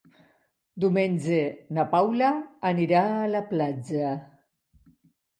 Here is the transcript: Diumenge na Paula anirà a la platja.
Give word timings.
Diumenge 0.83 1.41
na 1.77 1.83
Paula 1.91 2.29
anirà 2.69 3.01
a 3.19 3.27
la 3.33 3.41
platja. 3.51 4.15